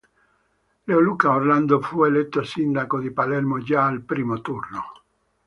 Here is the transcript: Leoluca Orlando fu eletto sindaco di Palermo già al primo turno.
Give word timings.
Leoluca 0.85 1.29
Orlando 1.35 1.79
fu 1.79 2.03
eletto 2.05 2.41
sindaco 2.41 2.97
di 2.99 3.11
Palermo 3.11 3.59
già 3.59 3.85
al 3.85 4.01
primo 4.01 4.41
turno. 4.41 4.83